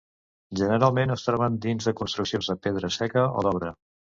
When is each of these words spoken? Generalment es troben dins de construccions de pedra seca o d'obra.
Generalment 0.61 1.13
es 1.17 1.25
troben 1.27 1.59
dins 1.67 1.91
de 1.91 1.95
construccions 2.01 2.51
de 2.53 2.59
pedra 2.65 2.93
seca 2.99 3.29
o 3.43 3.49
d'obra. 3.51 3.79